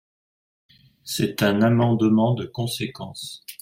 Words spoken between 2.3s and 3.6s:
de conséquence.